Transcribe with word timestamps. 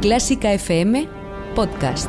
Clásica 0.00 0.48
FM 0.52 1.06
Podcast. 1.54 2.08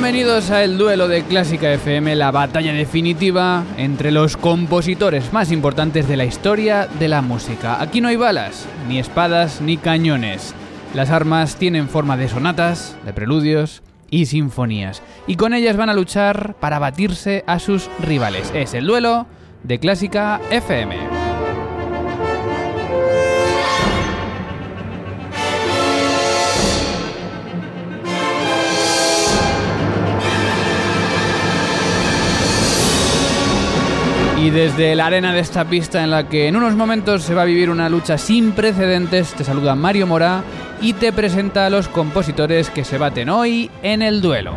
Bienvenidos 0.00 0.52
a 0.52 0.62
el 0.62 0.78
duelo 0.78 1.08
de 1.08 1.24
Clásica 1.24 1.72
FM, 1.72 2.14
la 2.14 2.30
batalla 2.30 2.72
definitiva 2.72 3.64
entre 3.76 4.12
los 4.12 4.36
compositores 4.36 5.32
más 5.32 5.50
importantes 5.50 6.06
de 6.06 6.16
la 6.16 6.24
historia 6.24 6.86
de 6.86 7.08
la 7.08 7.20
música. 7.20 7.82
Aquí 7.82 8.00
no 8.00 8.06
hay 8.06 8.14
balas, 8.14 8.64
ni 8.86 9.00
espadas, 9.00 9.60
ni 9.60 9.76
cañones. 9.76 10.54
Las 10.94 11.10
armas 11.10 11.56
tienen 11.56 11.88
forma 11.88 12.16
de 12.16 12.28
sonatas, 12.28 12.96
de 13.04 13.12
preludios 13.12 13.82
y 14.08 14.26
sinfonías. 14.26 15.02
Y 15.26 15.34
con 15.34 15.52
ellas 15.52 15.76
van 15.76 15.90
a 15.90 15.94
luchar 15.94 16.54
para 16.60 16.78
batirse 16.78 17.42
a 17.48 17.58
sus 17.58 17.90
rivales. 17.98 18.52
Es 18.54 18.74
el 18.74 18.86
duelo 18.86 19.26
de 19.64 19.80
Clásica 19.80 20.40
FM. 20.52 21.17
Y 34.48 34.50
desde 34.50 34.94
la 34.94 35.04
arena 35.04 35.34
de 35.34 35.40
esta 35.40 35.66
pista 35.66 36.02
en 36.02 36.10
la 36.10 36.26
que 36.26 36.48
en 36.48 36.56
unos 36.56 36.74
momentos 36.74 37.22
se 37.22 37.34
va 37.34 37.42
a 37.42 37.44
vivir 37.44 37.68
una 37.68 37.90
lucha 37.90 38.16
sin 38.16 38.52
precedentes, 38.52 39.34
te 39.34 39.44
saluda 39.44 39.74
Mario 39.74 40.06
Mora 40.06 40.42
y 40.80 40.94
te 40.94 41.12
presenta 41.12 41.66
a 41.66 41.70
los 41.70 41.86
compositores 41.86 42.70
que 42.70 42.82
se 42.82 42.96
baten 42.96 43.28
hoy 43.28 43.70
en 43.82 44.00
el 44.00 44.22
duelo. 44.22 44.54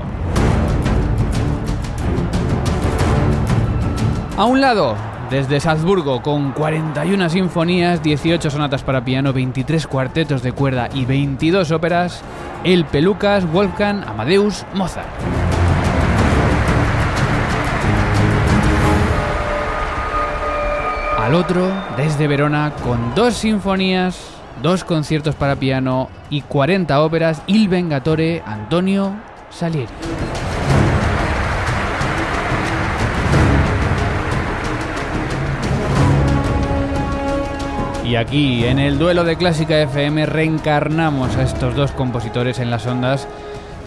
A 4.37 4.45
un 4.45 4.61
lado, 4.61 4.95
desde 5.29 5.59
Salzburgo, 5.59 6.21
con 6.21 6.53
41 6.53 7.29
sinfonías, 7.29 8.01
18 8.01 8.49
sonatas 8.49 8.83
para 8.83 9.03
piano, 9.03 9.33
23 9.33 9.87
cuartetos 9.87 10.41
de 10.41 10.53
cuerda 10.53 10.87
y 10.93 11.03
22 11.03 11.69
óperas, 11.71 12.21
el 12.63 12.85
Pelucas 12.85 13.45
Wolfgang 13.51 14.05
Amadeus 14.07 14.65
Mozart. 14.73 15.40
Al 21.21 21.35
otro 21.35 21.71
desde 21.97 22.27
Verona 22.27 22.73
con 22.83 23.13
dos 23.13 23.35
sinfonías, 23.35 24.19
dos 24.63 24.83
conciertos 24.83 25.35
para 25.35 25.55
piano 25.55 26.09
y 26.31 26.41
40 26.41 26.99
óperas, 26.99 27.43
Il 27.45 27.69
Vengatore 27.69 28.41
Antonio 28.43 29.13
Salieri. 29.51 29.87
Y 38.03 38.15
aquí, 38.15 38.65
en 38.65 38.79
el 38.79 38.97
duelo 38.97 39.23
de 39.23 39.37
Clásica 39.37 39.79
FM, 39.79 40.25
reencarnamos 40.25 41.35
a 41.35 41.43
estos 41.43 41.75
dos 41.75 41.91
compositores 41.91 42.57
en 42.57 42.71
las 42.71 42.87
ondas 42.87 43.27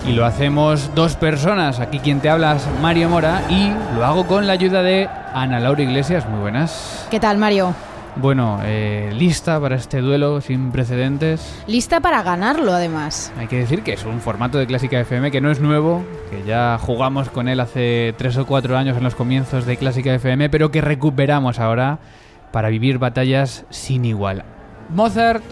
y 0.06 0.12
lo 0.12 0.24
hacemos 0.24 0.94
dos 0.94 1.16
personas. 1.16 1.80
Aquí 1.80 1.98
quien 1.98 2.20
te 2.20 2.30
habla 2.30 2.54
es 2.54 2.66
Mario 2.80 3.08
Mora 3.08 3.42
y 3.50 3.72
lo 3.96 4.04
hago 4.04 4.24
con 4.26 4.46
la 4.46 4.52
ayuda 4.52 4.82
de 4.82 5.08
Ana 5.34 5.60
Laura 5.60 5.82
Iglesias. 5.82 6.28
Muy 6.28 6.40
buenas. 6.40 7.06
¿Qué 7.10 7.20
tal, 7.20 7.36
Mario? 7.36 7.74
Bueno, 8.16 8.60
eh, 8.62 9.10
lista 9.12 9.60
para 9.60 9.74
este 9.74 10.00
duelo 10.00 10.40
sin 10.40 10.70
precedentes. 10.70 11.64
Lista 11.66 11.98
para 12.00 12.22
ganarlo, 12.22 12.72
además. 12.72 13.32
Hay 13.36 13.48
que 13.48 13.56
decir 13.56 13.82
que 13.82 13.94
es 13.94 14.04
un 14.04 14.20
formato 14.20 14.56
de 14.56 14.68
Clásica 14.68 15.00
FM 15.00 15.32
que 15.32 15.40
no 15.40 15.50
es 15.50 15.58
nuevo, 15.60 16.04
que 16.30 16.44
ya 16.44 16.78
jugamos 16.80 17.28
con 17.28 17.48
él 17.48 17.58
hace 17.58 18.14
tres 18.16 18.36
o 18.36 18.46
cuatro 18.46 18.78
años 18.78 18.96
en 18.96 19.02
los 19.02 19.16
comienzos 19.16 19.66
de 19.66 19.76
Clásica 19.76 20.14
FM, 20.14 20.48
pero 20.48 20.70
que 20.70 20.80
recuperamos 20.80 21.58
ahora 21.58 21.98
para 22.52 22.68
vivir 22.68 22.98
batallas 22.98 23.64
sin 23.70 24.04
igual. 24.04 24.44
Mozart 24.90 25.42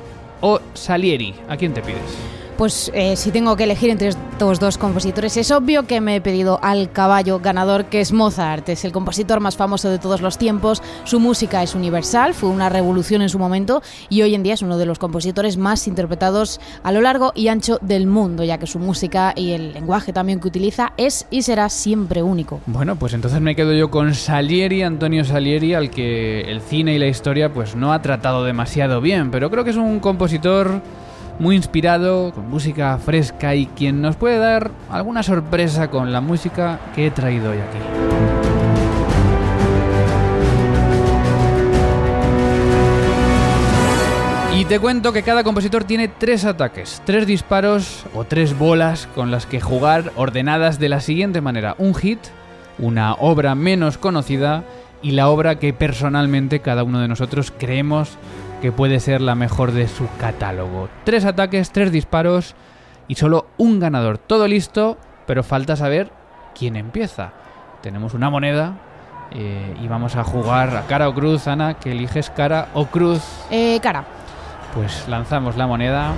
o 0.40 0.60
Salieri, 0.74 1.34
¿a 1.48 1.56
quién 1.56 1.74
te 1.74 1.82
pides? 1.82 2.41
Pues 2.56 2.90
eh, 2.94 3.16
si 3.16 3.30
tengo 3.30 3.56
que 3.56 3.64
elegir 3.64 3.90
entre 3.90 4.08
estos 4.08 4.60
dos 4.60 4.78
compositores, 4.78 5.36
es 5.36 5.50
obvio 5.50 5.84
que 5.86 6.00
me 6.00 6.16
he 6.16 6.20
pedido 6.20 6.60
al 6.62 6.92
caballo 6.92 7.40
ganador, 7.40 7.86
que 7.86 8.00
es 8.00 8.12
Mozart. 8.12 8.68
Es 8.68 8.84
el 8.84 8.92
compositor 8.92 9.40
más 9.40 9.56
famoso 9.56 9.88
de 9.88 9.98
todos 9.98 10.20
los 10.20 10.38
tiempos. 10.38 10.82
Su 11.04 11.18
música 11.18 11.62
es 11.62 11.74
universal, 11.74 12.34
fue 12.34 12.50
una 12.50 12.68
revolución 12.68 13.22
en 13.22 13.28
su 13.28 13.38
momento 13.38 13.82
y 14.08 14.22
hoy 14.22 14.34
en 14.34 14.42
día 14.42 14.54
es 14.54 14.62
uno 14.62 14.78
de 14.78 14.86
los 14.86 14.98
compositores 14.98 15.56
más 15.56 15.88
interpretados 15.88 16.60
a 16.82 16.92
lo 16.92 17.00
largo 17.00 17.32
y 17.34 17.48
ancho 17.48 17.78
del 17.80 18.06
mundo, 18.06 18.44
ya 18.44 18.58
que 18.58 18.66
su 18.66 18.78
música 18.78 19.32
y 19.34 19.52
el 19.52 19.72
lenguaje 19.72 20.12
también 20.12 20.40
que 20.40 20.48
utiliza 20.48 20.92
es 20.96 21.26
y 21.30 21.42
será 21.42 21.68
siempre 21.68 22.22
único. 22.22 22.60
Bueno, 22.66 22.96
pues 22.96 23.14
entonces 23.14 23.40
me 23.40 23.56
quedo 23.56 23.72
yo 23.72 23.90
con 23.90 24.14
Salieri, 24.14 24.82
Antonio 24.82 25.24
Salieri, 25.24 25.74
al 25.74 25.90
que 25.90 26.42
el 26.42 26.60
cine 26.60 26.94
y 26.94 26.98
la 26.98 27.06
historia 27.06 27.52
pues 27.52 27.74
no 27.76 27.92
ha 27.92 28.02
tratado 28.02 28.44
demasiado 28.44 29.00
bien, 29.00 29.30
pero 29.30 29.50
creo 29.50 29.64
que 29.64 29.70
es 29.70 29.76
un 29.76 30.00
compositor 30.00 30.82
muy 31.38 31.56
inspirado, 31.56 32.32
con 32.32 32.48
música 32.48 32.96
fresca 32.98 33.54
y 33.54 33.66
quien 33.66 34.00
nos 34.00 34.16
puede 34.16 34.38
dar 34.38 34.70
alguna 34.90 35.22
sorpresa 35.22 35.88
con 35.90 36.12
la 36.12 36.20
música 36.20 36.78
que 36.94 37.06
he 37.06 37.10
traído 37.10 37.50
hoy 37.50 37.58
aquí. 37.58 37.78
Y 44.54 44.64
te 44.66 44.78
cuento 44.78 45.12
que 45.12 45.24
cada 45.24 45.42
compositor 45.42 45.82
tiene 45.82 46.06
tres 46.06 46.44
ataques, 46.44 47.02
tres 47.04 47.26
disparos 47.26 48.04
o 48.14 48.22
tres 48.24 48.56
bolas 48.56 49.08
con 49.14 49.30
las 49.30 49.44
que 49.44 49.60
jugar 49.60 50.12
ordenadas 50.14 50.78
de 50.78 50.88
la 50.88 51.00
siguiente 51.00 51.40
manera. 51.40 51.74
Un 51.78 51.94
hit, 51.94 52.20
una 52.78 53.14
obra 53.14 53.56
menos 53.56 53.98
conocida 53.98 54.62
y 55.02 55.12
la 55.12 55.28
obra 55.30 55.58
que 55.58 55.72
personalmente 55.72 56.60
cada 56.60 56.84
uno 56.84 57.00
de 57.00 57.08
nosotros 57.08 57.52
creemos 57.58 58.16
que 58.62 58.70
puede 58.70 59.00
ser 59.00 59.20
la 59.20 59.34
mejor 59.34 59.72
de 59.72 59.88
su 59.88 60.06
catálogo. 60.20 60.88
Tres 61.02 61.24
ataques, 61.24 61.72
tres 61.72 61.90
disparos 61.90 62.54
y 63.08 63.16
solo 63.16 63.46
un 63.58 63.80
ganador. 63.80 64.18
Todo 64.18 64.46
listo, 64.46 64.98
pero 65.26 65.42
falta 65.42 65.74
saber 65.74 66.12
quién 66.56 66.76
empieza. 66.76 67.32
Tenemos 67.82 68.14
una 68.14 68.30
moneda 68.30 68.74
eh, 69.32 69.74
y 69.82 69.88
vamos 69.88 70.14
a 70.14 70.22
jugar 70.22 70.76
a 70.76 70.82
cara 70.82 71.08
o 71.08 71.14
cruz, 71.14 71.48
Ana, 71.48 71.74
que 71.74 71.90
eliges 71.90 72.30
cara 72.30 72.68
o 72.74 72.86
cruz. 72.86 73.20
Eh, 73.50 73.80
cara. 73.82 74.04
Pues 74.74 75.08
lanzamos 75.08 75.56
la 75.56 75.66
moneda. 75.66 76.12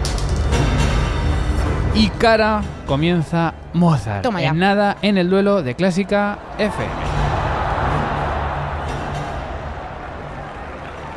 Y 1.95 2.11
cara 2.11 2.61
comienza 2.87 3.55
Mozart. 3.73 4.23
Toma 4.23 4.43
ya. 4.43 4.51
En 4.51 4.59
nada 4.59 4.99
en 5.01 5.17
el 5.17 5.31
duelo 5.31 5.63
de 5.63 5.75
Clásica 5.75 6.39
FM. 6.59 7.04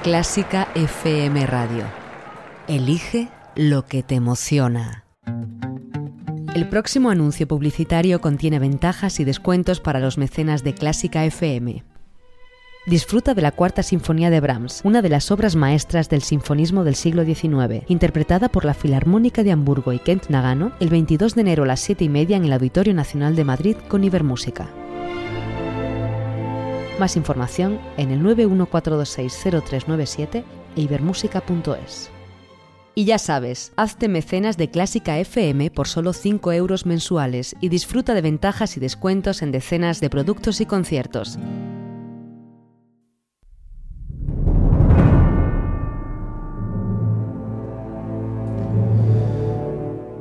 Clásica 0.04 0.70
FM 0.76 1.48
Radio. 1.48 1.84
Elige 2.68 3.30
lo 3.56 3.86
que 3.86 4.04
te 4.04 4.16
emociona. 4.16 5.06
El 6.54 6.70
próximo 6.70 7.10
anuncio 7.10 7.48
publicitario 7.48 8.22
contiene 8.22 8.60
ventajas 8.60 9.20
y 9.20 9.26
descuentos 9.26 9.82
para 9.82 10.00
los 10.00 10.18
mecenas 10.18 10.64
de 10.64 10.76
Clásica 10.76 11.26
FM. 11.26 11.84
Disfruta 12.86 13.34
de 13.34 13.42
la 13.42 13.52
Cuarta 13.52 13.84
Sinfonía 13.84 14.30
de 14.30 14.40
Brahms, 14.40 14.82
una 14.86 15.02
de 15.02 15.10
las 15.10 15.30
obras 15.32 15.56
maestras 15.56 16.10
del 16.10 16.22
sinfonismo 16.22 16.84
del 16.84 16.96
siglo 16.96 17.26
XIX, 17.26 17.84
interpretada 17.88 18.50
por 18.50 18.66
la 18.66 18.76
Filarmónica 18.76 19.44
de 19.44 19.52
Hamburgo 19.52 19.92
y 19.92 20.00
Kent 20.00 20.30
Nagano 20.30 20.72
el 20.80 20.90
22 20.90 21.36
de 21.36 21.42
enero 21.42 21.64
a 21.64 21.68
las 21.68 21.82
7 21.82 22.06
y 22.06 22.10
media 22.10 22.38
en 22.38 22.46
el 22.46 22.54
Auditorio 22.54 22.94
Nacional 22.94 23.36
de 23.36 23.44
Madrid 23.44 23.76
con 23.90 24.04
Ibermúsica. 24.04 24.70
Más 27.00 27.16
información 27.16 27.80
en 27.98 28.12
el 28.12 28.22
914260397 28.24 30.44
e 30.76 30.82
ibermúsica.es. 30.82 32.10
Y 32.96 33.06
ya 33.06 33.20
sabes, 33.20 33.72
hazte 33.76 34.08
mecenas 34.08 34.58
de 34.58 34.72
Clásica 34.72 35.20
FM 35.20 35.70
por 35.70 35.88
solo 35.88 36.14
5 36.14 36.52
euros 36.54 36.88
mensuales 36.88 37.56
y 37.62 37.70
disfruta 37.70 38.16
de 38.16 38.22
ventajas 38.22 38.78
y 38.78 38.80
descuentos 38.80 39.44
en 39.44 39.52
decenas 39.52 40.00
de 40.00 40.10
productos 40.10 40.60
y 40.62 40.66
conciertos. 40.66 41.38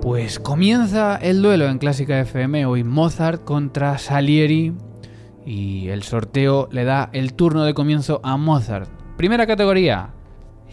Pues 0.03 0.39
comienza 0.39 1.17
el 1.17 1.41
duelo 1.41 1.69
en 1.69 1.79
Clásica 1.79 2.21
FM, 2.21 2.67
hoy 2.67 2.85
Mozart 2.85 3.43
contra 3.45 3.97
Salieri 3.97 4.75
y 5.47 5.89
el 5.89 6.03
sorteo 6.03 6.69
le 6.73 6.85
da 6.85 7.09
el 7.13 7.35
turno 7.35 7.65
de 7.65 7.73
comienzo 7.73 8.21
a 8.25 8.37
Mozart. 8.37 8.91
Primera 9.17 9.47
categoría, 9.47 10.11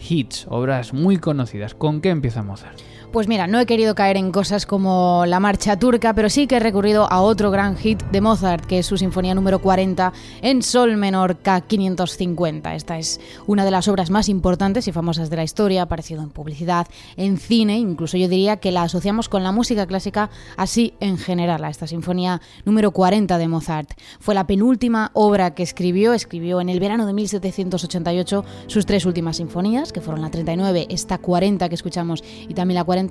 hits, 0.08 0.46
obras 0.50 0.92
muy 0.92 1.18
conocidas. 1.18 1.74
¿Con 1.74 2.00
qué 2.00 2.10
empieza 2.10 2.42
Mozart? 2.42 2.78
Pues 3.14 3.28
mira, 3.28 3.46
no 3.46 3.60
he 3.60 3.66
querido 3.66 3.94
caer 3.94 4.16
en 4.16 4.32
cosas 4.32 4.66
como 4.66 5.22
la 5.24 5.38
marcha 5.38 5.78
turca, 5.78 6.14
pero 6.14 6.28
sí 6.28 6.48
que 6.48 6.56
he 6.56 6.58
recurrido 6.58 7.06
a 7.12 7.20
otro 7.20 7.52
gran 7.52 7.76
hit 7.76 8.02
de 8.10 8.20
Mozart, 8.20 8.66
que 8.66 8.80
es 8.80 8.86
su 8.86 8.96
sinfonía 8.96 9.36
número 9.36 9.60
40 9.60 10.12
en 10.42 10.62
sol 10.62 10.96
menor 10.96 11.36
K550. 11.40 12.74
Esta 12.74 12.98
es 12.98 13.20
una 13.46 13.64
de 13.64 13.70
las 13.70 13.86
obras 13.86 14.10
más 14.10 14.28
importantes 14.28 14.88
y 14.88 14.92
famosas 14.92 15.30
de 15.30 15.36
la 15.36 15.44
historia, 15.44 15.82
ha 15.82 15.84
aparecido 15.84 16.24
en 16.24 16.30
publicidad, 16.30 16.88
en 17.16 17.36
cine, 17.38 17.78
incluso 17.78 18.16
yo 18.16 18.26
diría 18.26 18.56
que 18.56 18.72
la 18.72 18.82
asociamos 18.82 19.28
con 19.28 19.44
la 19.44 19.52
música 19.52 19.86
clásica 19.86 20.28
así 20.56 20.94
en 20.98 21.16
general, 21.16 21.62
a 21.62 21.70
esta 21.70 21.86
sinfonía 21.86 22.40
número 22.64 22.90
40 22.90 23.38
de 23.38 23.46
Mozart. 23.46 23.90
Fue 24.18 24.34
la 24.34 24.48
penúltima 24.48 25.12
obra 25.14 25.54
que 25.54 25.62
escribió, 25.62 26.14
escribió 26.14 26.60
en 26.60 26.68
el 26.68 26.80
verano 26.80 27.06
de 27.06 27.12
1788 27.12 28.44
sus 28.66 28.86
tres 28.86 29.06
últimas 29.06 29.36
sinfonías, 29.36 29.92
que 29.92 30.00
fueron 30.00 30.20
la 30.20 30.32
39, 30.32 30.88
esta 30.90 31.18
40 31.18 31.68
que 31.68 31.76
escuchamos 31.76 32.24
y 32.48 32.54
también 32.54 32.74
la 32.74 32.82
40 32.82 33.03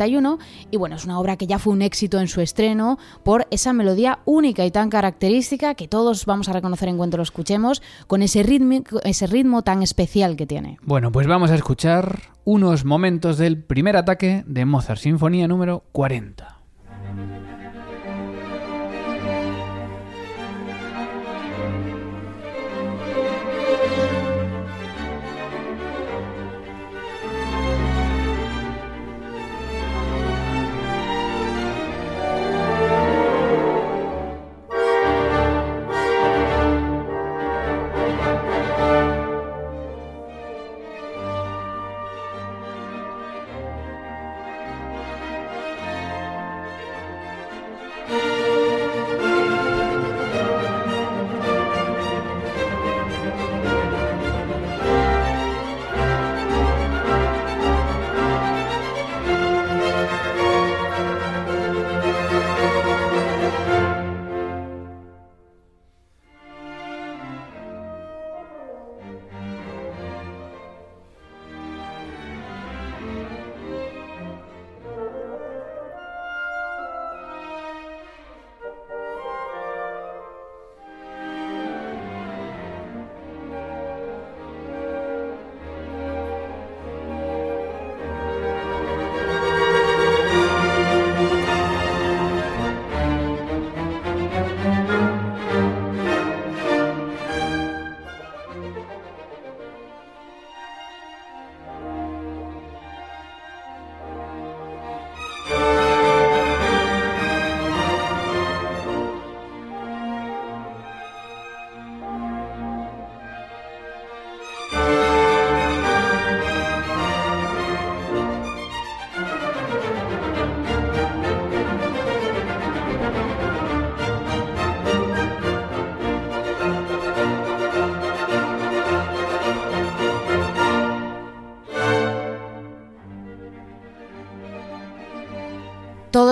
y 0.71 0.77
bueno, 0.77 0.95
es 0.95 1.05
una 1.05 1.19
obra 1.19 1.37
que 1.37 1.47
ya 1.47 1.59
fue 1.59 1.73
un 1.73 1.81
éxito 1.81 2.19
en 2.19 2.27
su 2.27 2.41
estreno 2.41 2.97
por 3.23 3.47
esa 3.51 3.73
melodía 3.73 4.19
única 4.25 4.65
y 4.65 4.71
tan 4.71 4.89
característica 4.89 5.75
que 5.75 5.87
todos 5.87 6.25
vamos 6.25 6.49
a 6.49 6.53
reconocer 6.53 6.89
en 6.89 6.97
cuanto 6.97 7.17
lo 7.17 7.23
escuchemos, 7.23 7.81
con 8.07 8.21
ese 8.21 8.43
ritmo, 8.43 8.81
ese 9.03 9.27
ritmo 9.27 9.61
tan 9.61 9.83
especial 9.83 10.35
que 10.35 10.45
tiene. 10.45 10.77
Bueno, 10.83 11.11
pues 11.11 11.27
vamos 11.27 11.51
a 11.51 11.55
escuchar 11.55 12.33
unos 12.45 12.85
momentos 12.85 13.37
del 13.37 13.61
primer 13.61 13.95
ataque 13.95 14.43
de 14.47 14.65
Mozart 14.65 14.99
Sinfonía 14.99 15.47
número 15.47 15.83
40. 15.91 16.52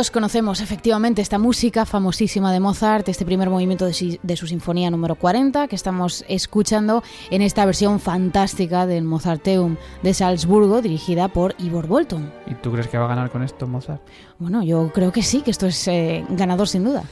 Todos 0.02 0.10
conocemos 0.10 0.62
efectivamente 0.62 1.22
esta 1.22 1.38
música 1.38 1.86
famosísima 1.86 2.52
de 2.52 2.60
Mozart, 2.60 3.08
este 3.08 3.24
primer 3.24 3.52
movimiento 3.52 3.86
de, 3.86 4.36
su 4.36 4.48
sinfonía 4.48 4.90
número 4.90 5.14
40 5.14 5.68
que 5.68 5.76
estamos 5.76 6.26
escuchando 6.28 7.04
en 7.30 7.44
esta 7.44 7.64
versión 7.68 8.00
fantástica 8.00 8.88
del 8.88 9.04
Mozarteum 9.04 9.76
de 10.02 10.16
Salzburgo 10.16 10.82
dirigida 10.82 11.28
por 11.28 11.54
Ivor 11.60 11.86
Bolton. 11.86 12.34
¿Y 12.48 12.56
tú 12.56 12.72
crees 12.72 12.88
que 12.88 12.98
va 12.98 13.06
a 13.06 13.10
ganar 13.10 13.30
con 13.30 13.44
esto 13.44 13.68
Mozart? 13.68 14.02
Bueno, 14.40 14.64
yo 14.64 14.92
creo 14.92 15.12
que 15.12 15.22
sí, 15.22 15.42
que 15.42 15.52
esto 15.52 15.68
es 15.68 15.88
eh, 15.88 16.26
ganador 16.30 16.68
sin 16.68 16.84
duda. 16.84 17.04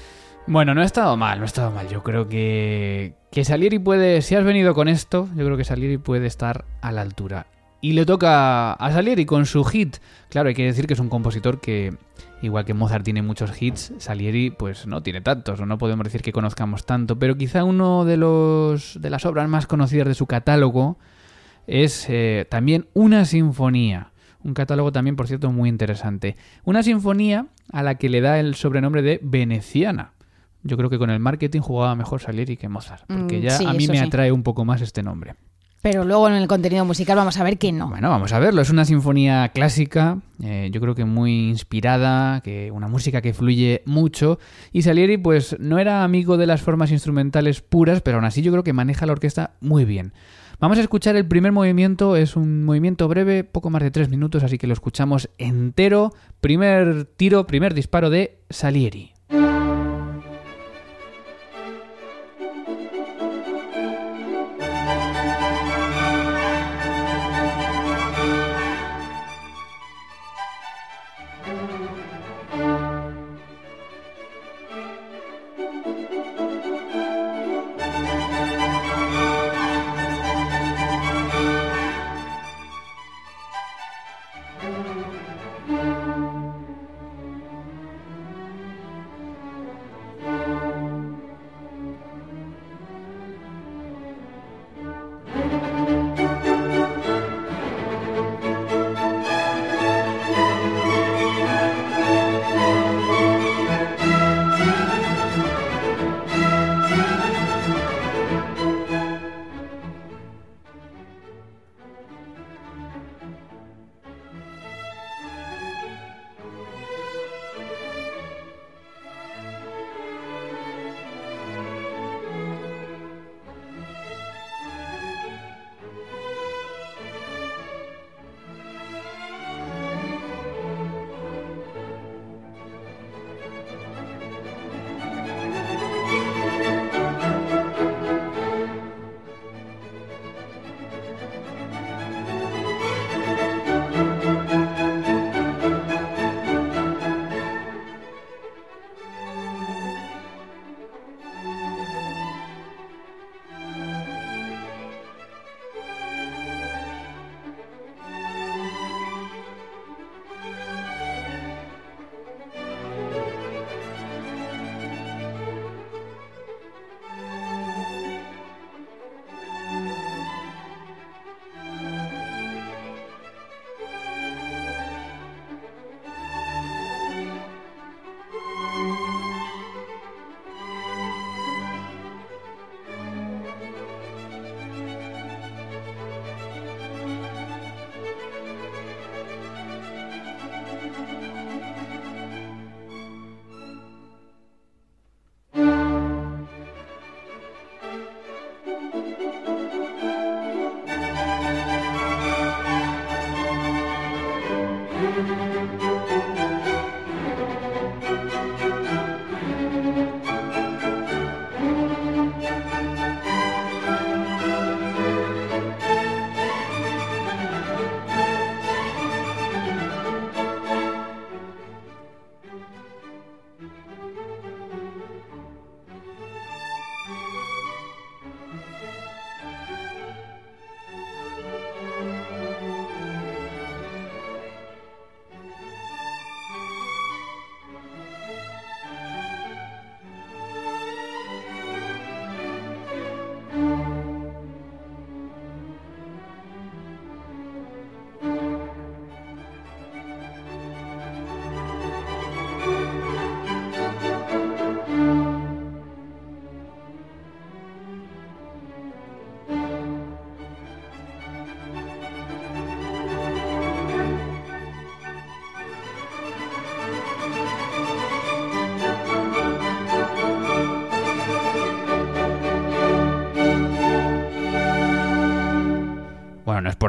Bueno, 0.48 0.74
no 0.74 0.82
ha 0.82 0.86
estado 0.86 1.16
mal, 1.16 1.38
no 1.38 1.44
ha 1.44 1.46
estado 1.46 1.70
mal. 1.70 1.88
Yo 1.90 2.02
creo 2.02 2.28
que, 2.28 3.14
que 3.32 3.46
Salieri 3.46 3.78
puede, 3.78 4.24
si 4.24 4.34
has 4.34 4.44
venido 4.44 4.74
con 4.74 4.88
esto, 4.88 5.30
yo 5.36 5.46
creo 5.46 5.58
que 5.58 5.64
Salieri 5.64 6.00
puede 6.00 6.26
estar 6.26 6.66
a 6.82 6.92
la 6.92 7.02
altura. 7.02 7.46
Y 7.82 7.94
le 7.94 8.08
toca 8.08 8.74
a 8.74 8.92
Salieri 8.92 9.28
con 9.28 9.46
su 9.46 9.64
hit. 9.64 9.98
Claro, 10.30 10.50
hay 10.50 10.56
que 10.56 10.66
decir 10.66 10.88
que 10.88 10.96
es 10.96 11.00
un 11.00 11.10
compositor 11.10 11.62
que 11.62 11.96
Igual 12.42 12.64
que 12.64 12.74
Mozart 12.74 13.04
tiene 13.04 13.22
muchos 13.22 13.62
hits, 13.62 13.94
Salieri 13.98 14.50
pues 14.50 14.88
no 14.88 15.04
tiene 15.04 15.20
tantos, 15.22 15.60
o 15.60 15.66
no 15.66 15.78
podemos 15.78 16.06
decir 16.06 16.22
que 16.22 16.32
conozcamos 16.32 16.86
tanto, 16.86 17.20
pero 17.20 17.36
quizá 17.36 17.66
uno 17.66 18.06
de 18.06 18.16
los 18.16 19.00
de 19.02 19.10
las 19.10 19.26
obras 19.26 19.50
más 19.50 19.68
conocidas 19.68 20.08
de 20.08 20.14
su 20.14 20.26
catálogo 20.26 20.98
es 21.68 22.06
eh, 22.10 22.48
también 22.50 22.88
una 22.94 23.26
sinfonía. 23.26 24.12
Un 24.42 24.54
catálogo 24.54 24.94
también, 24.94 25.18
por 25.18 25.28
cierto, 25.28 25.52
muy 25.52 25.68
interesante. 25.68 26.38
Una 26.64 26.82
sinfonía 26.82 27.48
a 27.74 27.84
la 27.84 27.96
que 27.96 28.08
le 28.08 28.22
da 28.22 28.40
el 28.40 28.56
sobrenombre 28.56 29.02
de 29.02 29.20
veneciana. 29.22 30.14
Yo 30.64 30.78
creo 30.78 30.90
que 30.90 30.98
con 30.98 31.10
el 31.10 31.20
marketing 31.20 31.60
jugaba 31.60 31.96
mejor 31.96 32.22
Salieri 32.22 32.56
que 32.56 32.70
Mozart, 32.70 33.04
porque 33.08 33.40
mm, 33.40 33.42
ya 33.42 33.58
a 33.70 33.74
mí 33.74 33.88
me 33.88 34.00
atrae 34.00 34.32
un 34.32 34.44
poco 34.44 34.64
más 34.64 34.82
este 34.82 35.04
nombre. 35.04 35.36
Pero 35.82 36.04
luego 36.04 36.28
en 36.28 36.34
el 36.34 36.48
contenido 36.48 36.84
musical 36.84 37.16
vamos 37.16 37.38
a 37.38 37.44
ver 37.44 37.58
que 37.58 37.72
no. 37.72 37.90
Bueno, 37.90 38.10
vamos 38.10 38.34
a 38.34 38.40
verlo. 38.40 38.62
Es 38.62 38.70
una 38.70 38.84
sinfonía 38.84 39.50
clásica, 39.54 40.20
eh, 40.44 40.70
yo 40.74 40.82
creo 40.82 40.94
que 40.94 41.06
muy 41.06 41.50
inspirada, 41.50 42.42
que 42.42 42.70
una 42.72 42.90
música 42.90 43.22
que 43.22 43.34
fluye 43.34 43.82
mucho. 43.86 44.40
Y 44.74 44.82
Salieri, 44.82 45.18
pues, 45.18 45.56
no 45.60 45.80
era 45.80 46.04
amigo 46.04 46.36
de 46.36 46.48
las 46.48 46.62
formas 46.62 46.92
instrumentales 46.92 47.62
puras, 47.62 48.02
pero 48.02 48.18
aún 48.18 48.26
así 48.26 48.42
yo 48.42 48.52
creo 48.52 48.64
que 48.64 48.74
maneja 48.74 49.06
la 49.06 49.14
orquesta 49.14 49.52
muy 49.62 49.86
bien. 49.86 50.12
Vamos 50.60 50.78
a 50.78 50.82
escuchar 50.82 51.16
el 51.16 51.26
primer 51.26 51.54
movimiento, 51.54 52.18
es 52.18 52.36
un 52.36 52.66
movimiento 52.66 53.08
breve, 53.08 53.46
poco 53.46 53.70
más 53.70 53.82
de 53.82 53.92
tres 53.92 54.10
minutos, 54.10 54.44
así 54.44 54.58
que 54.58 54.68
lo 54.68 54.74
escuchamos 54.74 55.30
entero. 55.38 56.12
Primer 56.42 57.06
tiro, 57.06 57.48
primer 57.48 57.74
disparo 57.74 58.10
de 58.10 58.40
Salieri. 58.50 59.14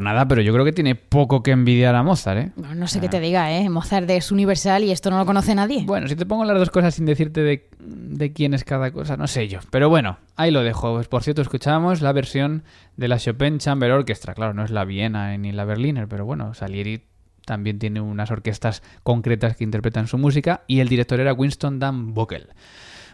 Por 0.00 0.04
nada, 0.06 0.26
pero 0.26 0.40
yo 0.40 0.54
creo 0.54 0.64
que 0.64 0.72
tiene 0.72 0.94
poco 0.94 1.42
que 1.42 1.50
envidiar 1.50 1.94
a 1.94 2.02
Mozart, 2.02 2.38
¿eh? 2.38 2.52
No 2.74 2.86
sé 2.86 3.00
qué 3.00 3.10
te 3.10 3.20
diga, 3.20 3.52
¿eh? 3.52 3.68
Mozart 3.68 4.08
es 4.08 4.32
universal 4.32 4.82
y 4.82 4.92
esto 4.92 5.10
no 5.10 5.18
lo 5.18 5.26
conoce 5.26 5.54
nadie. 5.54 5.84
Bueno, 5.84 6.08
si 6.08 6.16
te 6.16 6.24
pongo 6.24 6.46
las 6.46 6.58
dos 6.58 6.70
cosas 6.70 6.94
sin 6.94 7.04
decirte 7.04 7.42
de, 7.42 7.68
de 7.78 8.32
quién 8.32 8.54
es 8.54 8.64
cada 8.64 8.92
cosa, 8.92 9.18
no 9.18 9.26
sé 9.26 9.46
yo. 9.48 9.58
Pero 9.70 9.90
bueno, 9.90 10.16
ahí 10.36 10.50
lo 10.50 10.62
dejo. 10.62 10.94
Pues, 10.94 11.06
por 11.06 11.22
cierto, 11.22 11.42
escuchamos 11.42 12.00
la 12.00 12.12
versión 12.12 12.62
de 12.96 13.08
la 13.08 13.18
Chopin 13.18 13.58
Chamber 13.58 13.92
Orchestra. 13.92 14.32
Claro, 14.32 14.54
no 14.54 14.64
es 14.64 14.70
la 14.70 14.86
Viena 14.86 15.36
ni 15.36 15.52
la 15.52 15.66
Berliner, 15.66 16.08
pero 16.08 16.24
bueno, 16.24 16.54
Salieri 16.54 17.04
también 17.44 17.78
tiene 17.78 18.00
unas 18.00 18.30
orquestas 18.30 18.82
concretas 19.02 19.54
que 19.54 19.64
interpretan 19.64 20.06
su 20.06 20.16
música 20.16 20.62
y 20.66 20.80
el 20.80 20.88
director 20.88 21.20
era 21.20 21.34
Winston 21.34 21.78
Dan 21.78 22.14
Bockel. 22.14 22.48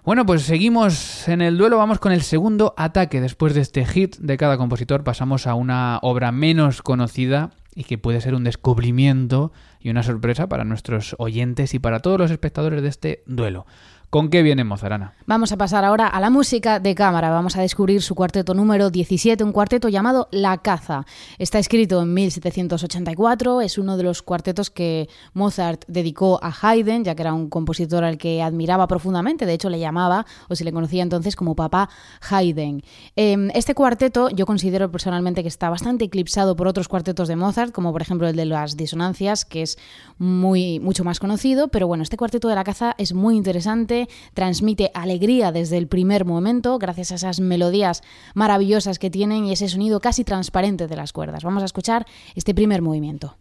Bueno, 0.07 0.25
pues 0.25 0.43
seguimos 0.43 1.27
en 1.27 1.43
el 1.43 1.59
duelo, 1.59 1.79
vamos 1.79 1.99
con 1.99 2.13
el 2.13 2.23
segundo 2.23 2.75
ataque. 2.77 3.21
Después 3.21 3.55
de 3.55 3.61
este 3.61 3.85
hit 3.85 4.15
de 4.19 4.37
cada 4.37 4.57
compositor 4.57 5.03
pasamos 5.03 5.49
a 5.49 5.55
una 5.55 5.99
obra 6.01 6.31
menos 6.31 6.81
conocida 6.81 7.51
y 7.75 7.83
que 7.83 7.99
puede 7.99 8.21
ser 8.21 8.37
un 8.37 8.45
descubrimiento 8.45 9.51
y 9.81 9.91
una 9.91 10.05
sorpresa 10.05 10.49
para 10.49 10.63
nuestros 10.63 11.17
oyentes 11.19 11.75
y 11.75 11.81
para 11.81 11.99
todos 11.99 12.21
los 12.21 12.31
espectadores 12.31 12.83
de 12.83 12.89
este 12.89 13.25
duelo. 13.27 13.67
¿Con 14.09 14.31
qué 14.31 14.43
viene 14.43 14.63
Mozarana? 14.63 15.15
Vamos 15.27 15.51
a 15.51 15.57
pasar 15.57 15.85
ahora 15.85 16.07
a 16.07 16.21
la 16.21 16.31
música 16.31 16.79
de 16.79 16.95
cámara. 16.95 17.31
Vamos 17.31 17.57
a 17.57 17.61
descubrir 17.61 18.03
su 18.03 18.15
cuarteto 18.15 18.55
número 18.55 18.89
17, 18.89 19.43
un 19.43 19.51
cuarteto 19.51 19.89
llamado 19.89 20.29
La 20.31 20.59
Caza. 20.59 21.05
Está 21.39 21.59
escrito 21.59 22.01
en 22.01 22.15
1784, 22.15 23.63
es 23.63 23.79
uno 23.79 23.97
de 23.97 24.05
los 24.05 24.23
cuartetos 24.23 24.71
que 24.71 25.09
Mozart 25.35 25.85
dedicó 25.89 26.39
a 26.41 26.55
Haydn, 26.63 27.03
ya 27.03 27.17
que 27.17 27.23
era 27.23 27.35
un 27.35 27.51
compositor 27.51 28.05
al 28.05 28.17
que 28.17 28.43
admiraba 28.43 28.87
profundamente, 28.87 29.45
de 29.45 29.55
hecho 29.55 29.71
le 29.71 29.81
llamaba, 29.81 30.25
o 30.49 30.55
se 30.55 30.63
le 30.63 30.73
conocía 30.73 31.03
entonces 31.03 31.35
como 31.35 31.57
papá 31.57 31.91
Haydn. 32.31 32.83
Em, 33.17 33.51
este 33.55 33.75
cuarteto 33.75 34.29
yo 34.31 34.47
considero 34.47 34.89
personalmente 34.89 35.43
que 35.43 35.49
está 35.49 35.69
bastante 35.69 36.05
eclipsado 36.05 36.55
por 36.55 36.69
otros 36.69 36.87
cuartetos 36.87 37.27
de 37.27 37.35
Mozart, 37.35 37.73
como 37.73 37.91
por 37.91 38.03
ejemplo 38.03 38.29
el 38.29 38.37
de 38.37 38.45
las 38.45 38.77
disonancias, 38.77 39.45
que 39.45 39.63
es 39.63 39.79
muy, 40.17 40.79
mucho 40.79 41.03
más 41.03 41.19
conocido, 41.19 41.69
pero 41.69 41.89
bueno, 41.89 42.05
este 42.05 42.17
cuarteto 42.17 42.47
de 42.47 42.55
La 42.55 42.63
Caza 42.63 42.95
es 42.99 43.13
muy 43.13 43.37
interesante 43.37 43.96
transmite 44.35 44.91
alegría 44.95 45.53
desde 45.53 45.79
el 45.79 45.89
primer 45.89 46.25
momento, 46.25 46.79
gracias 46.79 47.13
a 47.13 47.17
esas 47.17 47.41
melodías 47.41 48.03
maravillosas 48.35 48.99
que 48.99 49.11
tienen 49.11 49.45
y 49.45 49.53
ese 49.53 49.69
sonido 49.69 50.01
casi 50.01 50.25
transparente 50.25 50.87
de 50.87 50.97
las 50.97 51.13
cuerdas. 51.13 51.45
Vamos 51.45 51.63
a 51.63 51.67
escuchar 51.67 52.07
este 52.35 52.55
primer 52.55 52.83
movimiento. 52.83 53.37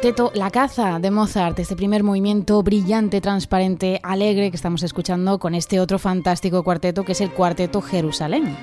Cuarteto 0.00 0.32
La 0.34 0.50
Caza 0.50 0.98
de 0.98 1.10
Mozart, 1.10 1.58
este 1.58 1.76
primer 1.76 2.02
movimiento 2.02 2.62
brillante, 2.62 3.20
transparente, 3.20 4.00
alegre 4.02 4.50
que 4.50 4.56
estamos 4.56 4.82
escuchando 4.82 5.38
con 5.38 5.54
este 5.54 5.78
otro 5.78 5.98
fantástico 5.98 6.62
cuarteto 6.62 7.04
que 7.04 7.12
es 7.12 7.20
el 7.20 7.30
Cuarteto 7.30 7.82
Jerusalén. 7.82 8.56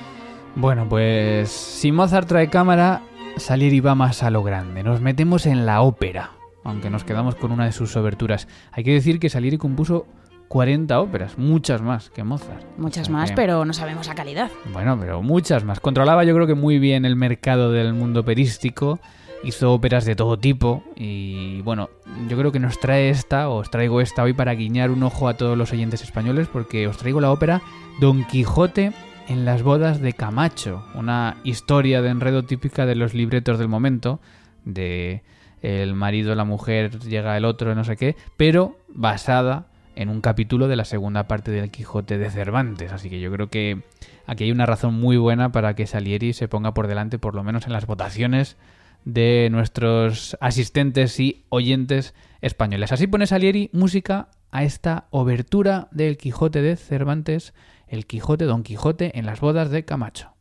Bueno, 0.56 0.90
pues 0.90 1.52
si 1.52 1.92
Mozart 1.92 2.28
trae 2.28 2.50
cámara, 2.50 3.04
Salieri 3.36 3.82
va 3.82 3.94
más 3.94 4.24
a 4.24 4.32
lo 4.32 4.42
grande. 4.42 4.82
Nos 4.82 5.00
metemos 5.00 5.46
en 5.46 5.68
la 5.68 5.82
ópera, 5.82 6.32
aunque 6.64 6.90
nos 6.90 7.04
quedamos 7.04 7.36
con 7.36 7.52
una 7.52 7.66
de 7.66 7.72
sus 7.72 7.96
oberturas. 7.98 8.48
Hay 8.72 8.84
que 8.84 8.94
decir 8.94 9.20
que 9.20 9.30
Salieri 9.30 9.60
compuso 9.60 10.08
40 10.48 11.00
óperas, 11.00 11.38
muchas 11.38 11.84
más 11.84 12.10
que 12.10 12.24
Mozart. 12.24 12.66
Muchas 12.80 13.12
más, 13.12 13.32
pero 13.34 13.64
no 13.64 13.74
sabemos 13.74 14.08
la 14.08 14.16
calidad. 14.16 14.50
Bueno, 14.74 14.98
pero 15.00 15.22
muchas 15.22 15.64
más. 15.64 15.80
Controlaba 15.82 16.24
yo 16.24 16.34
creo 16.34 16.48
que 16.48 16.56
muy 16.56 16.80
bien 16.80 17.06
el 17.06 17.16
mercado 17.16 17.72
del 17.72 17.94
mundo 17.94 18.22
operístico 18.22 19.00
hizo 19.44 19.74
óperas 19.74 20.06
de 20.06 20.16
todo 20.16 20.38
tipo 20.38 20.84
y 20.96 21.62
bueno, 21.62 21.90
yo 22.28 22.38
creo 22.38 22.52
que 22.52 22.60
nos 22.60 22.80
trae 22.80 23.10
esta, 23.10 23.50
os 23.50 23.70
traigo 23.70 24.02
esta 24.02 24.24
hoy 24.24 24.34
para 24.34 24.54
guiñar 24.54 24.92
un 24.92 25.04
ojo 25.04 25.28
a 25.28 25.36
todos 25.36 25.58
los 25.58 25.72
oyentes 25.72 26.02
españoles 26.02 26.48
porque 26.52 26.88
os 26.88 26.98
traigo 26.98 27.22
la 27.22 27.32
ópera 27.32 27.62
Don 28.00 28.26
Quijote 28.26 28.94
en 29.28 29.46
las 29.46 29.64
bodas 29.64 30.02
de 30.02 30.14
Camacho, 30.14 30.84
una 30.96 31.38
historia 31.44 32.02
de 32.02 32.10
enredo 32.10 32.44
típica 32.44 32.86
de 32.86 32.96
los 32.96 33.14
libretos 33.14 33.60
del 33.60 33.68
momento, 33.68 34.20
de 34.64 35.24
el 35.62 35.96
marido, 35.96 36.36
la 36.36 36.46
mujer, 36.46 37.00
llega 37.00 37.36
el 37.36 37.46
otro, 37.46 37.74
no 37.76 37.84
sé 37.84 37.98
qué, 37.98 38.16
pero 38.38 38.78
basada 38.88 39.68
en 39.96 40.10
un 40.10 40.22
capítulo 40.22 40.68
de 40.68 40.76
la 40.76 40.86
segunda 40.86 41.28
parte 41.28 41.52
del 41.52 41.72
Quijote 41.72 42.18
de 42.18 42.30
Cervantes. 42.30 42.94
Así 42.94 43.10
que 43.10 43.20
yo 43.20 43.32
creo 43.32 43.50
que 43.50 43.82
aquí 44.28 44.44
hay 44.44 44.52
una 44.52 44.68
razón 44.68 44.94
muy 44.94 45.18
buena 45.18 45.52
para 45.52 45.76
que 45.76 45.88
Salieri 45.88 46.34
se 46.34 46.48
ponga 46.48 46.74
por 46.74 46.88
delante, 46.88 47.18
por 47.18 47.34
lo 47.34 47.44
menos 47.44 47.66
en 47.66 47.74
las 47.74 47.88
votaciones 47.88 48.58
de 49.06 49.50
nuestros 49.52 50.38
asistentes 50.40 51.20
y 51.20 51.46
oyentes 51.50 52.14
españoles. 52.42 52.92
Así 52.92 53.08
pone 53.08 53.28
Salieri 53.28 53.70
música 53.74 54.30
a 54.52 54.64
esta 54.64 55.08
obertura 55.10 55.88
del 55.92 56.18
Quijote 56.18 56.62
de 56.62 56.76
Cervantes, 56.76 57.54
el 57.88 58.06
Quijote 58.06 58.46
Don 58.46 58.64
Quijote 58.64 59.18
en 59.18 59.26
las 59.26 59.40
bodas 59.40 59.72
de 59.72 59.86
Camacho. 59.86 60.37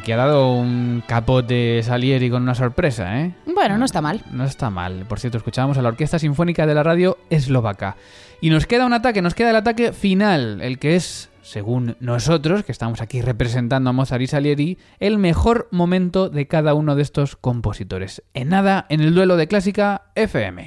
Aquí 0.00 0.12
ha 0.12 0.16
dado 0.16 0.54
un 0.54 1.02
capote 1.06 1.82
Salieri 1.82 2.30
con 2.30 2.42
una 2.42 2.54
sorpresa, 2.54 3.20
¿eh? 3.20 3.34
Bueno, 3.54 3.76
no 3.76 3.84
está 3.84 4.00
mal. 4.00 4.22
No 4.32 4.44
está 4.44 4.70
mal. 4.70 5.04
Por 5.06 5.20
cierto, 5.20 5.36
escuchábamos 5.36 5.76
a 5.76 5.82
la 5.82 5.90
Orquesta 5.90 6.18
Sinfónica 6.18 6.66
de 6.66 6.74
la 6.74 6.82
Radio 6.82 7.18
Eslovaca. 7.28 7.96
Y 8.40 8.48
nos 8.48 8.66
queda 8.66 8.86
un 8.86 8.94
ataque, 8.94 9.20
nos 9.20 9.34
queda 9.34 9.50
el 9.50 9.56
ataque 9.56 9.92
final, 9.92 10.62
el 10.62 10.78
que 10.78 10.96
es, 10.96 11.28
según 11.42 11.96
nosotros, 12.00 12.64
que 12.64 12.72
estamos 12.72 13.02
aquí 13.02 13.20
representando 13.20 13.90
a 13.90 13.92
Mozart 13.92 14.22
y 14.22 14.26
Salieri, 14.26 14.78
el 15.00 15.18
mejor 15.18 15.68
momento 15.70 16.30
de 16.30 16.46
cada 16.48 16.72
uno 16.72 16.96
de 16.96 17.02
estos 17.02 17.36
compositores. 17.36 18.22
En 18.32 18.48
nada, 18.48 18.86
en 18.88 19.02
el 19.02 19.14
duelo 19.14 19.36
de 19.36 19.48
Clásica 19.48 20.04
FM. 20.14 20.64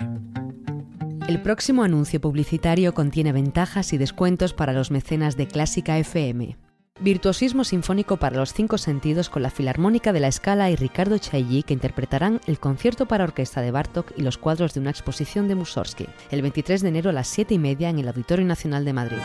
El 1.28 1.42
próximo 1.42 1.84
anuncio 1.84 2.22
publicitario 2.22 2.94
contiene 2.94 3.32
ventajas 3.32 3.94
y 3.94 3.98
descuentos 3.98 4.54
para 4.54 4.74
los 4.74 4.92
mecenas 4.92 5.38
de 5.38 5.48
Clásica 5.48 5.98
FM. 5.98 6.56
Virtuosismo 7.04 7.64
sinfónico 7.66 8.16
para 8.16 8.38
los 8.38 8.54
cinco 8.54 8.78
sentidos 8.78 9.30
con 9.30 9.44
la 9.44 9.50
Filarmónica 9.50 10.14
de 10.14 10.22
la 10.22 10.30
Escala 10.30 10.72
y 10.72 10.78
Ricardo 10.78 11.18
Chailly 11.18 11.64
que 11.64 11.74
interpretarán 11.74 12.40
el 12.48 12.60
concierto 12.60 13.10
para 13.10 13.26
orquesta 13.26 13.60
de 13.60 13.72
Bartok 13.72 14.14
y 14.16 14.22
los 14.22 14.38
cuadros 14.38 14.74
de 14.74 14.80
una 14.80 14.92
exposición 14.92 15.50
de 15.50 15.56
Mussorgsky, 15.56 16.08
el 16.32 16.42
23 16.42 16.82
de 16.82 16.88
enero 16.88 17.10
a 17.10 17.14
las 17.14 17.28
7 17.28 17.56
y 17.56 17.60
media 17.60 17.90
en 17.90 18.00
el 18.00 18.08
Auditorio 18.08 18.46
Nacional 18.46 18.86
de 18.86 18.94
Madrid. 18.94 19.18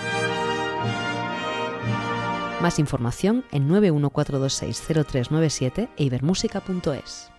Más 2.61 2.81
información 2.81 3.45
en 3.53 3.69
914260397 3.69 5.89
e 5.97 6.03
ibermúsica.es. 6.03 7.31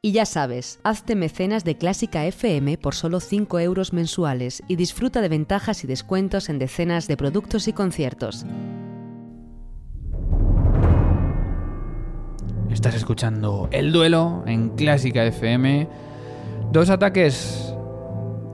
Y 0.00 0.12
ya 0.12 0.24
sabes, 0.24 0.80
hazte 0.84 1.16
mecenas 1.16 1.64
de 1.64 1.76
Clásica 1.76 2.24
FM 2.24 2.78
por 2.78 2.94
solo 2.94 3.20
5 3.20 3.60
euros 3.60 3.92
mensuales 3.92 4.62
y 4.68 4.76
disfruta 4.76 5.20
de 5.20 5.28
ventajas 5.28 5.84
y 5.84 5.86
descuentos 5.86 6.48
en 6.48 6.58
decenas 6.58 7.08
de 7.08 7.18
productos 7.18 7.68
y 7.68 7.74
conciertos. 7.74 8.46
Estás 12.72 12.94
escuchando 12.94 13.68
El 13.70 13.92
Duelo 13.92 14.44
en 14.46 14.70
Clásica 14.70 15.24
FM. 15.24 15.86
Dos 16.72 16.88
ataques 16.88 17.74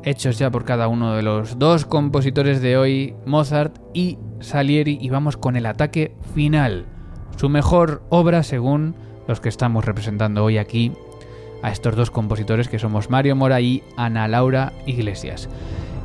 hechos 0.02 0.38
ya 0.38 0.50
por 0.50 0.64
cada 0.64 0.88
uno 0.88 1.14
de 1.14 1.22
los 1.22 1.58
dos 1.58 1.84
compositores 1.84 2.60
de 2.60 2.76
hoy, 2.76 3.14
Mozart 3.26 3.78
y 3.94 4.18
Salieri, 4.40 4.98
y 5.00 5.08
vamos 5.08 5.36
con 5.36 5.54
el 5.56 5.66
ataque 5.66 6.16
final. 6.34 6.86
Su 7.36 7.48
mejor 7.48 8.02
obra 8.10 8.42
según 8.42 8.96
los 9.28 9.40
que 9.40 9.48
estamos 9.48 9.84
representando 9.84 10.44
hoy 10.44 10.58
aquí 10.58 10.92
a 11.62 11.70
estos 11.70 11.94
dos 11.94 12.10
compositores 12.10 12.68
que 12.68 12.80
somos 12.80 13.10
Mario 13.10 13.36
Mora 13.36 13.60
y 13.60 13.84
Ana 13.96 14.26
Laura 14.26 14.72
Iglesias. 14.84 15.48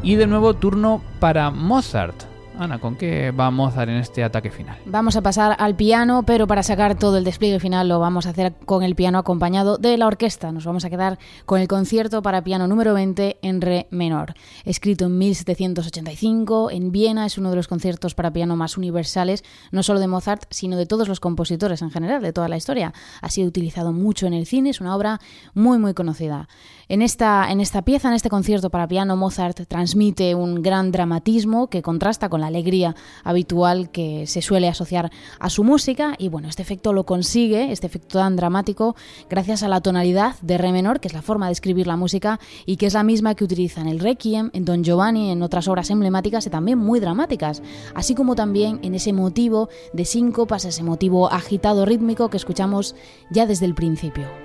Y 0.04 0.16
de 0.16 0.28
nuevo 0.28 0.54
turno 0.54 1.02
para 1.20 1.50
Mozart. 1.50 2.33
Ana, 2.58 2.80
¿con 2.80 2.96
qué 2.96 3.32
va 3.32 3.50
Mozart 3.50 3.90
en 3.90 3.98
este 3.98 4.24
ataque 4.24 4.52
final? 4.52 4.78
Vamos 4.86 5.16
a 5.16 5.22
pasar 5.22 5.56
al 5.58 5.76
piano, 5.76 6.24
pero 6.24 6.46
para 6.46 6.62
sacar 6.62 6.96
todo 6.96 7.18
el 7.18 7.24
despliegue 7.24 7.60
final 7.60 7.90
lo 7.90 8.00
vamos 8.00 8.28
a 8.28 8.30
hacer 8.30 8.54
con 8.66 8.84
el 8.84 8.96
piano 8.96 9.18
acompañado 9.18 9.78
de 9.78 9.98
la 9.98 10.06
orquesta. 10.06 10.52
Nos 10.52 10.66
vamos 10.66 10.86
a 10.86 10.90
quedar 10.90 11.18
con 11.46 11.60
el 11.60 11.68
concierto 11.68 12.22
para 12.22 12.44
piano 12.44 12.68
número 12.68 12.94
20 12.94 13.38
en 13.42 13.62
re 13.62 13.88
menor. 13.90 14.36
Escrito 14.66 15.06
en 15.06 15.18
1785 15.18 16.70
en 16.72 16.92
Viena, 16.92 17.26
es 17.26 17.38
uno 17.38 17.50
de 17.50 17.56
los 17.56 17.68
conciertos 17.68 18.14
para 18.14 18.32
piano 18.32 18.56
más 18.56 18.78
universales, 18.78 19.44
no 19.72 19.82
solo 19.82 20.00
de 20.00 20.08
Mozart, 20.08 20.44
sino 20.52 20.78
de 20.78 20.86
todos 20.86 21.08
los 21.08 21.20
compositores 21.20 21.82
en 21.82 21.90
general, 21.90 22.22
de 22.22 22.34
toda 22.34 22.50
la 22.50 22.58
historia. 22.58 22.94
Ha 23.22 23.30
sido 23.30 23.48
utilizado 23.48 23.94
mucho 23.94 24.28
en 24.28 24.34
el 24.34 24.46
cine, 24.46 24.70
es 24.70 24.80
una 24.80 24.96
obra 24.96 25.20
muy 25.56 25.80
muy 25.80 25.94
conocida. 25.96 26.48
En 26.88 27.02
esta, 27.02 27.50
en 27.50 27.62
esta 27.62 27.82
pieza, 27.82 28.10
en 28.10 28.14
este 28.14 28.30
concierto 28.30 28.70
para 28.70 28.88
piano, 28.88 29.16
Mozart 29.16 29.68
transmite 29.68 30.36
un 30.36 30.62
gran 30.62 30.92
dramatismo 30.92 31.68
que 31.68 31.82
contrasta 31.82 32.30
con 32.30 32.43
la 32.44 32.48
alegría 32.48 32.96
habitual 33.24 33.90
que 33.90 34.28
se 34.28 34.42
suele 34.42 34.68
asociar 34.68 35.12
a 35.40 35.50
su 35.50 35.64
música 35.64 36.16
y 36.18 36.30
bueno, 36.30 36.50
este 36.50 36.62
efecto 36.62 36.94
lo 36.94 37.06
consigue, 37.06 37.72
este 37.72 37.88
efecto 37.88 38.20
tan 38.20 38.36
dramático, 38.36 38.96
gracias 39.30 39.64
a 39.64 39.68
la 39.68 39.82
tonalidad 39.82 40.36
de 40.42 40.58
re 40.58 40.72
menor, 40.72 41.00
que 41.00 41.08
es 41.08 41.14
la 41.14 41.22
forma 41.22 41.48
de 41.48 41.54
escribir 41.54 41.88
la 41.88 41.96
música 41.96 42.40
y 42.66 42.78
que 42.78 42.86
es 42.86 42.94
la 42.94 43.04
misma 43.04 43.36
que 43.36 43.44
utiliza 43.44 43.82
en 43.82 43.88
el 43.88 44.00
Requiem, 44.00 44.50
en 44.54 44.66
Don 44.66 44.84
Giovanni, 44.84 45.32
en 45.32 45.42
otras 45.42 45.68
obras 45.68 45.90
emblemáticas 45.90 46.46
y 46.46 46.50
también 46.50 46.78
muy 46.78 47.00
dramáticas, 47.00 47.62
así 47.96 48.14
como 48.14 48.36
también 48.36 48.80
en 48.84 48.96
ese 48.96 49.14
motivo 49.14 49.70
de 49.94 50.06
síncopas, 50.06 50.66
ese 50.66 50.84
motivo 50.84 51.32
agitado 51.32 51.86
rítmico 51.86 52.30
que 52.30 52.38
escuchamos 52.38 52.96
ya 53.32 53.46
desde 53.46 53.66
el 53.66 53.74
principio. 53.74 54.43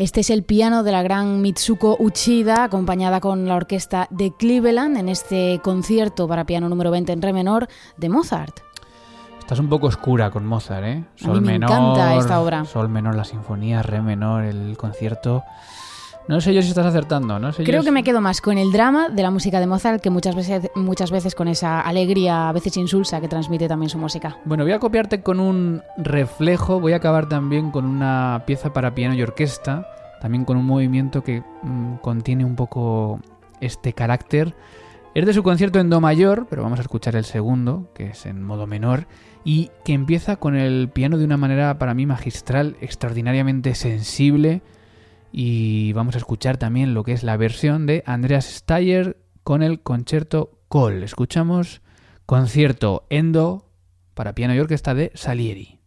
Este 0.00 0.20
es 0.20 0.30
el 0.30 0.44
piano 0.44 0.82
de 0.82 0.92
la 0.92 1.02
gran 1.02 1.42
Mitsuko 1.42 1.98
Uchida, 2.00 2.64
acompañada 2.64 3.20
con 3.20 3.46
la 3.46 3.56
orquesta 3.56 4.08
de 4.08 4.32
Cleveland 4.34 4.96
en 4.96 5.10
este 5.10 5.60
concierto 5.62 6.26
para 6.26 6.46
piano 6.46 6.70
número 6.70 6.90
20 6.90 7.12
en 7.12 7.20
re 7.20 7.34
menor 7.34 7.68
de 7.98 8.08
Mozart. 8.08 8.60
Estás 9.40 9.58
un 9.58 9.68
poco 9.68 9.88
oscura 9.88 10.30
con 10.30 10.46
Mozart, 10.46 10.86
¿eh? 10.86 11.04
Sol 11.16 11.36
a 11.36 11.40
mí 11.42 11.46
me 11.46 11.52
menor, 11.52 11.70
encanta 11.70 12.16
esta 12.16 12.40
obra. 12.40 12.64
Sol 12.64 12.88
menor, 12.88 13.14
la 13.14 13.24
sinfonía, 13.24 13.82
re 13.82 14.00
menor, 14.00 14.44
el 14.44 14.74
concierto. 14.78 15.44
No 16.28 16.40
sé 16.40 16.54
yo 16.54 16.62
si 16.62 16.68
estás 16.68 16.86
acertando, 16.86 17.38
¿no? 17.38 17.52
Creo 17.52 17.82
que 17.82 17.90
me 17.90 18.04
quedo 18.04 18.20
más 18.20 18.40
con 18.40 18.56
el 18.56 18.70
drama 18.70 19.08
de 19.08 19.22
la 19.22 19.30
música 19.30 19.58
de 19.58 19.66
Mozart 19.66 20.00
que 20.00 20.10
muchas 20.10 20.36
veces, 20.36 20.70
muchas 20.76 21.10
veces 21.10 21.34
con 21.34 21.48
esa 21.48 21.80
alegría, 21.80 22.48
a 22.48 22.52
veces 22.52 22.76
insulsa, 22.76 23.20
que 23.20 23.28
transmite 23.28 23.66
también 23.66 23.90
su 23.90 23.98
música. 23.98 24.38
Bueno, 24.44 24.64
voy 24.64 24.72
a 24.72 24.78
copiarte 24.78 25.22
con 25.22 25.40
un 25.40 25.82
reflejo, 25.96 26.78
voy 26.78 26.92
a 26.92 26.96
acabar 26.96 27.28
también 27.28 27.70
con 27.70 27.84
una 27.84 28.44
pieza 28.46 28.72
para 28.72 28.94
piano 28.94 29.14
y 29.14 29.22
orquesta 29.22 29.86
también 30.20 30.44
con 30.44 30.56
un 30.56 30.66
movimiento 30.66 31.24
que 31.24 31.42
mm, 31.62 31.96
contiene 31.96 32.44
un 32.44 32.54
poco 32.54 33.20
este 33.60 33.92
carácter. 33.92 34.54
Es 35.14 35.26
de 35.26 35.34
su 35.34 35.42
concierto 35.42 35.80
en 35.80 35.90
Do 35.90 36.00
mayor, 36.00 36.46
pero 36.48 36.62
vamos 36.62 36.78
a 36.78 36.82
escuchar 36.82 37.16
el 37.16 37.24
segundo, 37.24 37.88
que 37.94 38.10
es 38.10 38.26
en 38.26 38.44
modo 38.44 38.68
menor, 38.68 39.08
y 39.42 39.70
que 39.84 39.92
empieza 39.92 40.36
con 40.36 40.54
el 40.54 40.88
piano 40.88 41.18
de 41.18 41.24
una 41.24 41.36
manera 41.36 41.78
para 41.78 41.94
mí 41.94 42.06
magistral, 42.06 42.76
extraordinariamente 42.80 43.74
sensible. 43.74 44.62
Y 45.32 45.92
vamos 45.92 46.14
a 46.14 46.18
escuchar 46.18 46.56
también 46.56 46.94
lo 46.94 47.04
que 47.04 47.12
es 47.12 47.22
la 47.22 47.36
versión 47.36 47.86
de 47.86 48.02
Andreas 48.06 48.46
Steyer 48.46 49.16
con 49.42 49.62
el 49.62 49.80
concierto 49.80 50.58
Col. 50.68 51.02
Escuchamos 51.02 51.82
concierto 52.26 53.06
en 53.10 53.32
Do 53.32 53.70
para 54.14 54.34
piano 54.34 54.54
y 54.54 54.58
orquesta 54.58 54.94
de 54.94 55.12
Salieri. 55.14 55.79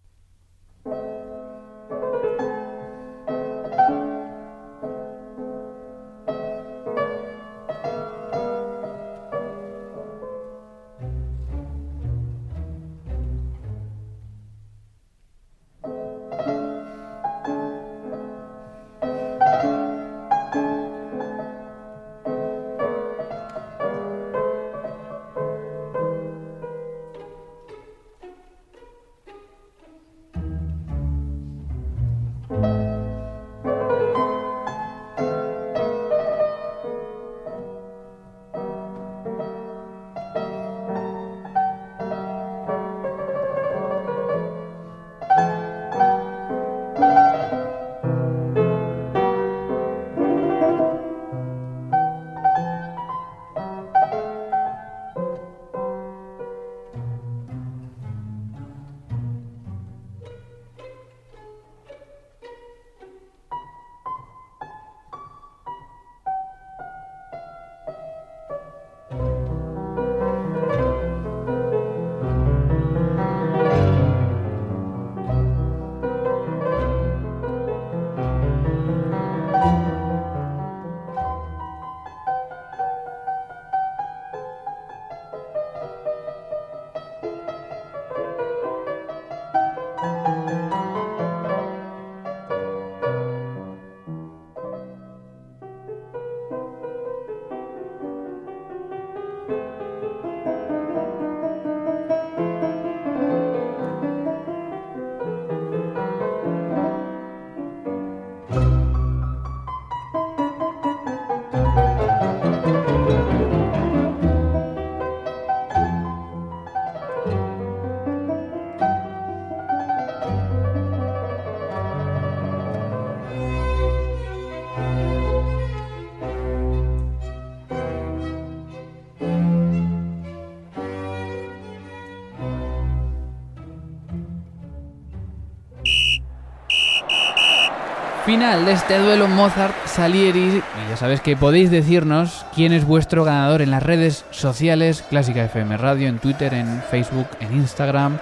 Final 138.34 138.65
de 138.65 138.72
este 138.72 138.98
duelo 138.98 139.28
Mozart-Salieri. 139.28 140.39
Y 140.39 140.89
ya 140.89 140.98
sabes 140.98 141.22
que 141.22 141.38
podéis 141.38 141.69
decirnos 141.69 142.48
quién 142.56 142.74
es 142.74 142.84
vuestro 142.84 143.24
ganador 143.24 143.62
en 143.62 143.69
las 143.69 143.84
redes 143.84 144.26
sociales, 144.32 145.04
Clásica 145.08 145.43
FM 145.43 145.78
Radio, 145.78 146.08
en 146.08 146.17
Twitter, 146.17 146.52
en 146.56 146.82
Facebook, 146.89 147.28
en 147.39 147.54
Instagram 147.54 148.17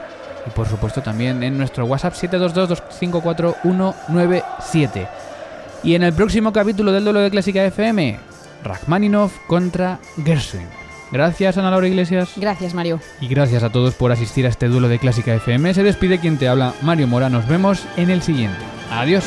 y 0.46 0.50
por 0.50 0.68
supuesto 0.68 1.02
también 1.02 1.42
en 1.44 1.58
nuestro 1.58 1.86
WhatsApp 1.86 2.16
722-254-197. 2.16 5.08
Y 5.84 5.96
en 5.96 6.04
el 6.04 6.12
próximo 6.12 6.52
capítulo 6.52 6.92
del 6.92 7.06
duelo 7.06 7.22
de 7.22 7.32
Clásica 7.32 7.64
FM, 7.64 8.20
Rachmaninoff 8.66 9.32
contra 9.48 9.98
Gershwin. 10.26 10.68
Gracias, 11.14 11.58
Ana 11.58 11.72
Laura 11.72 11.88
Iglesias. 11.88 12.34
Gracias, 12.36 12.74
Mario. 12.74 13.00
Y 13.22 13.30
gracias 13.30 13.64
a 13.64 13.70
todos 13.70 13.94
por 13.94 14.12
asistir 14.12 14.46
a 14.46 14.50
este 14.50 14.68
duelo 14.68 14.90
de 14.90 15.00
Clásica 15.00 15.34
FM. 15.34 15.74
Se 15.74 15.84
despide 15.84 16.20
quien 16.20 16.38
te 16.38 16.50
habla, 16.50 16.74
Mario 16.82 17.08
Mora. 17.08 17.30
Nos 17.30 17.48
vemos 17.48 17.86
en 17.96 18.10
el 18.10 18.22
siguiente. 18.22 18.60
Adiós. 18.92 19.24